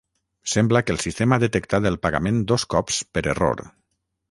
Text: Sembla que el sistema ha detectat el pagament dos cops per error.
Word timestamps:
Sembla 0.53 0.81
que 0.85 0.91
el 0.95 1.01
sistema 1.03 1.37
ha 1.37 1.43
detectat 1.43 1.87
el 1.91 1.99
pagament 2.07 2.41
dos 2.53 2.67
cops 2.75 3.01
per 3.19 3.27
error. 3.37 3.65